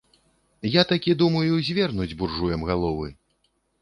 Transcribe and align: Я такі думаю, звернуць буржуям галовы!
Я 0.75 0.83
такі 0.91 1.11
думаю, 1.21 1.61
звернуць 1.67 2.17
буржуям 2.23 2.61
галовы! 2.71 3.07